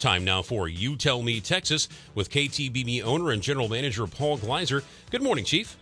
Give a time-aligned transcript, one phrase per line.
[0.00, 4.82] Time now for You Tell Me Texas with KTBB owner and general manager Paul Gleiser.
[5.10, 5.76] Good morning, Chief.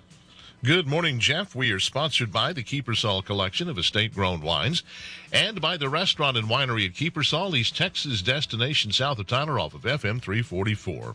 [0.64, 1.54] Good morning, Jeff.
[1.54, 4.82] We are sponsored by the Kiepersol Collection of estate grown wines
[5.32, 9.74] and by the restaurant and winery at Kiepersol, East Texas destination south of Tyler off
[9.74, 11.14] of FM 344.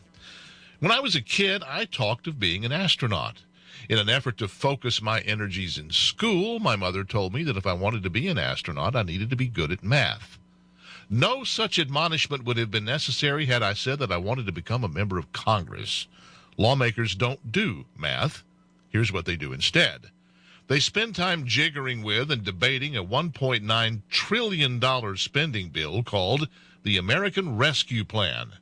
[0.79, 3.41] When I was a kid, I talked of being an astronaut.
[3.89, 7.67] In an effort to focus my energies in school, my mother told me that if
[7.67, 10.39] I wanted to be an astronaut, I needed to be good at math.
[11.09, 14.83] No such admonishment would have been necessary had I said that I wanted to become
[14.83, 16.07] a member of Congress.
[16.57, 18.43] Lawmakers don't do math.
[18.89, 20.12] Here's what they do instead.
[20.67, 26.48] They spend time jiggering with and debating a $1.9 trillion spending bill called
[26.84, 28.54] the American Rescue Plan.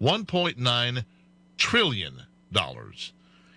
[0.00, 1.04] $1.9
[1.58, 2.22] trillion.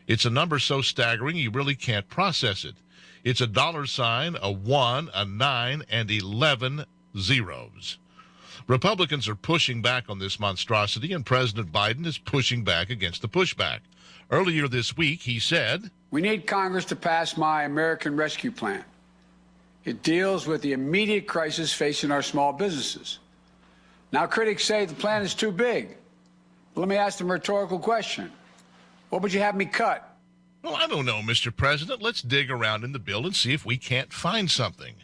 [0.08, 2.76] It's a number so staggering you really can't process it.
[3.24, 6.86] It's a dollar sign, a one, a nine, and 11
[7.18, 7.98] zeros.
[8.68, 13.30] Republicans are pushing back on this monstrosity, and President Biden is pushing back against the
[13.30, 13.80] pushback.
[14.30, 18.84] Earlier this week, he said, We need Congress to pass my American Rescue Plan.
[19.86, 23.20] It deals with the immediate crisis facing our small businesses.
[24.12, 25.96] Now, critics say the plan is too big.
[26.74, 28.30] But Let me ask them a rhetorical question
[29.10, 30.04] What would you have me cut?
[30.62, 31.56] Well, I don't know, Mr.
[31.56, 32.02] President.
[32.02, 34.96] Let's dig around in the bill and see if we can't find something.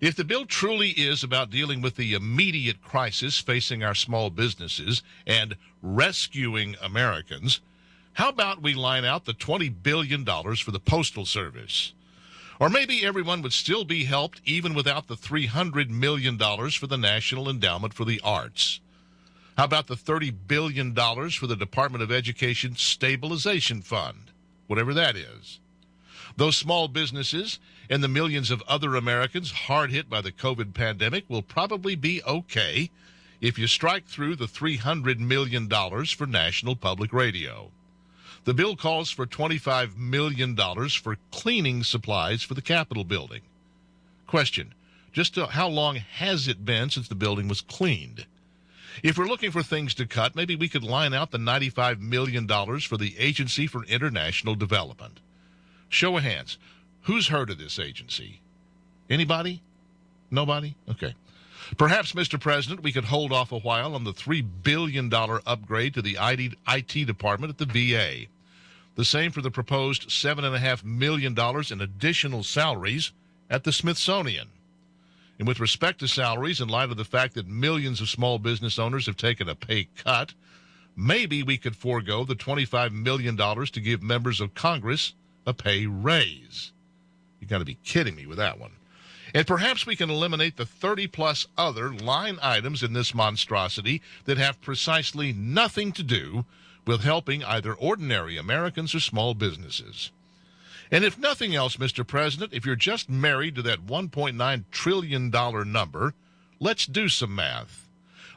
[0.00, 5.02] If the bill truly is about dealing with the immediate crisis facing our small businesses
[5.26, 7.60] and rescuing Americans,
[8.14, 11.92] how about we line out the $20 billion for the Postal Service?
[12.58, 17.50] Or maybe everyone would still be helped even without the $300 million for the National
[17.50, 18.80] Endowment for the Arts.
[19.58, 24.30] How about the $30 billion for the Department of Education Stabilization Fund,
[24.66, 25.60] whatever that is?
[26.36, 31.24] Those small businesses and the millions of other Americans hard hit by the COVID pandemic
[31.28, 32.90] will probably be okay
[33.40, 35.68] if you strike through the $300 million
[36.06, 37.70] for National Public Radio.
[38.44, 43.42] The bill calls for $25 million for cleaning supplies for the Capitol building.
[44.26, 44.74] Question
[45.12, 48.26] Just uh, how long has it been since the building was cleaned?
[49.02, 52.46] If we're looking for things to cut, maybe we could line out the $95 million
[52.80, 55.20] for the Agency for International Development.
[55.90, 56.56] Show of hands.
[57.02, 58.40] Who's heard of this agency?
[59.10, 59.60] Anybody?
[60.30, 60.76] Nobody?
[60.88, 61.14] Okay.
[61.76, 62.40] Perhaps, Mr.
[62.40, 66.16] President, we could hold off a while on the $3 billion upgrade to the
[66.68, 68.26] IT department at the VA.
[68.94, 71.36] The same for the proposed $7.5 million
[71.70, 73.12] in additional salaries
[73.50, 74.48] at the Smithsonian.
[75.38, 78.78] And with respect to salaries, in light of the fact that millions of small business
[78.78, 80.34] owners have taken a pay cut,
[80.96, 85.14] maybe we could forego the $25 million to give members of Congress
[85.46, 86.72] a pay raise.
[87.40, 88.72] You got to be kidding me with that one.
[89.34, 94.38] And perhaps we can eliminate the 30 plus other line items in this monstrosity that
[94.38, 96.44] have precisely nothing to do
[96.86, 100.10] with helping either ordinary Americans or small businesses.
[100.90, 102.04] And if nothing else, Mr.
[102.04, 106.14] President, if you're just married to that $1.9 trillion number,
[106.58, 107.88] let's do some math.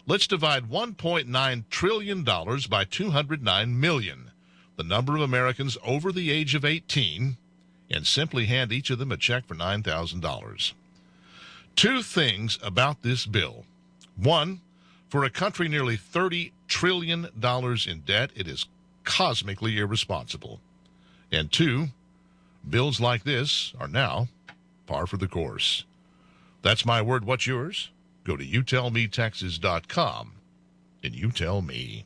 [0.06, 4.32] Let's divide $1.9 trillion by 209 million
[4.76, 7.38] the number of Americans over the age of 18
[7.92, 10.74] and simply hand each of them a check for $9,000.
[11.76, 13.66] Two things about this bill.
[14.16, 14.62] One,
[15.10, 18.66] for a country nearly $30 trillion in debt, it is
[19.04, 20.60] cosmically irresponsible.
[21.32, 21.88] And two,
[22.68, 24.28] bills like this are now
[24.88, 25.86] par for the course.
[26.62, 27.26] That's my word.
[27.26, 27.90] What's yours?
[28.24, 30.32] Go to youtellmetexas.com
[31.04, 32.06] and you tell me.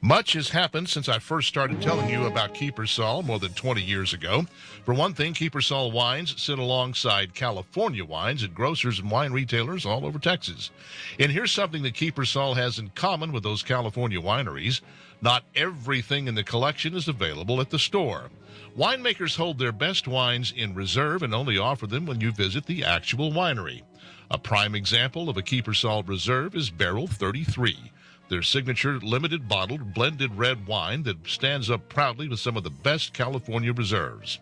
[0.00, 4.12] Much has happened since I first started telling you about Kiepersol more than 20 years
[4.12, 4.46] ago.
[4.84, 10.04] For one thing, Kiepersol wines sit alongside California wines at grocers and wine retailers all
[10.04, 10.70] over Texas.
[11.18, 14.80] And here's something that Kiepersol has in common with those California wineries.
[15.22, 18.30] Not everything in the collection is available at the store.
[18.76, 22.84] Winemakers hold their best wines in reserve and only offer them when you visit the
[22.84, 23.82] actual winery.
[24.30, 27.92] A prime example of a Kiepersol reserve is Barrel 33
[28.28, 32.70] their signature limited bottled blended red wine that stands up proudly with some of the
[32.70, 34.40] best California reserves.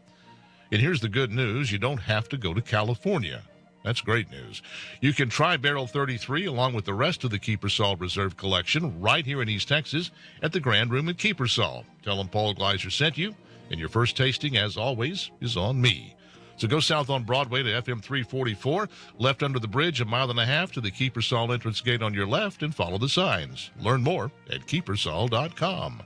[0.72, 3.42] And here's the good news you don't have to go to California.
[3.84, 4.62] That's great news.
[5.02, 9.26] You can try Barrel 33 along with the rest of the Kiepersol Reserve collection right
[9.26, 10.10] here in East Texas
[10.42, 11.84] at the Grand Room at Kiepersol.
[12.02, 13.34] Tell them Paul Gleiser sent you,
[13.70, 16.16] and your first tasting, as always, is on me.
[16.56, 20.38] So go south on Broadway to FM 344, left under the bridge a mile and
[20.38, 23.70] a half to the Kiepersol entrance gate on your left, and follow the signs.
[23.80, 26.02] Learn more at kiepersol.com.